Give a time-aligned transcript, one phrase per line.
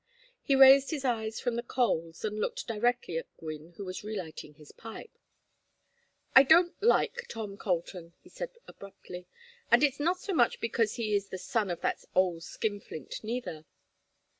[0.41, 4.55] He raised his eyes from the coals and looked directly at Gwynne, who was relighting
[4.55, 5.15] his pipe.
[6.35, 9.27] "I don't like Tom Colton," he said, abruptly.
[9.69, 13.63] "And it's not so much because he is the son of that old skinflint, neither.